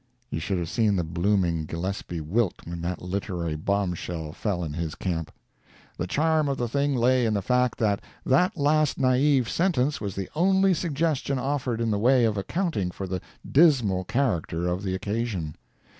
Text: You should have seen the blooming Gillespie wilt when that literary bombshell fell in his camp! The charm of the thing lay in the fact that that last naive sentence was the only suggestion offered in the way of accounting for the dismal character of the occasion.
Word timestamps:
You 0.31 0.39
should 0.39 0.57
have 0.57 0.67
seen 0.67 0.95
the 0.95 1.03
blooming 1.03 1.67
Gillespie 1.67 2.21
wilt 2.21 2.65
when 2.65 2.81
that 2.81 3.03
literary 3.03 3.55
bombshell 3.55 4.31
fell 4.31 4.63
in 4.63 4.73
his 4.73 4.95
camp! 4.95 5.31
The 5.97 6.07
charm 6.07 6.49
of 6.49 6.57
the 6.57 6.67
thing 6.67 6.95
lay 6.95 7.27
in 7.27 7.35
the 7.35 7.41
fact 7.43 7.77
that 7.77 8.01
that 8.25 8.57
last 8.57 8.97
naive 8.97 9.47
sentence 9.47 10.01
was 10.01 10.15
the 10.15 10.27
only 10.33 10.73
suggestion 10.73 11.37
offered 11.37 11.79
in 11.79 11.91
the 11.91 11.99
way 11.99 12.25
of 12.25 12.35
accounting 12.35 12.89
for 12.89 13.05
the 13.05 13.21
dismal 13.47 14.03
character 14.03 14.67
of 14.67 14.81
the 14.81 14.95
occasion. 14.95 15.55